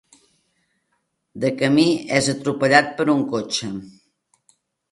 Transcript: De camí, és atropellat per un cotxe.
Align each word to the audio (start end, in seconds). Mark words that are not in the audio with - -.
De 1.43 1.51
camí, 1.59 1.85
és 2.21 2.31
atropellat 2.35 2.91
per 3.01 3.09
un 3.17 3.23
cotxe. 3.37 3.73